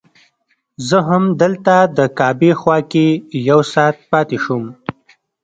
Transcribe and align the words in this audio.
زه 0.87 0.97
همدلته 1.09 1.75
د 1.97 1.99
کعبې 2.19 2.51
خوا 2.59 2.77
کې 2.91 3.07
یو 3.49 3.59
ساعت 3.73 3.95
پاتې 4.11 4.37
شوم. 4.43 4.63